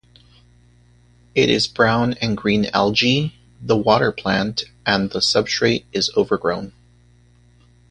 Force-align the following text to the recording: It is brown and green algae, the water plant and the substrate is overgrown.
It 1.35 1.51
is 1.51 1.67
brown 1.67 2.13
and 2.15 2.35
green 2.35 2.65
algae, 2.73 3.35
the 3.61 3.77
water 3.77 4.11
plant 4.11 4.63
and 4.83 5.11
the 5.11 5.19
substrate 5.19 5.85
is 5.93 6.09
overgrown. 6.17 6.73